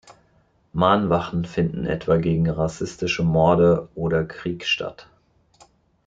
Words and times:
Mahnwachen 0.73 1.45
finden 1.45 1.85
etwa 1.85 2.17
gegen 2.17 2.49
rassistische 2.49 3.21
Morde 3.23 3.87
oder 3.93 4.23
Krieg 4.25 4.65
statt. 4.65 5.07